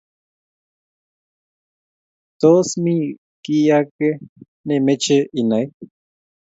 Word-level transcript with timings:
Tos, 2.41 2.69
mi 2.83 2.95
kiy 3.43 3.67
age 3.77 4.09
nemeche 4.67 5.17
inay? 5.39 5.65